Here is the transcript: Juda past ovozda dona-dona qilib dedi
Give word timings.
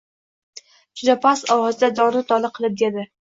Juda 1.01 1.15
past 1.25 1.51
ovozda 1.57 1.91
dona-dona 2.01 2.53
qilib 2.57 2.81
dedi 2.85 3.07